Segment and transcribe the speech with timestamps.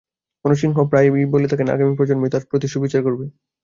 [0.45, 3.25] মনমোহন সিং প্রায়ই বলে থাকেন, আগামী প্রজন্মই তাঁর প্রতি সুবিচার করবে।